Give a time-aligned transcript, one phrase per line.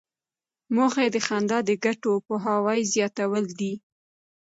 [0.75, 3.73] موخه یې د خندا د ګټو پوهاوی زیاتول دي.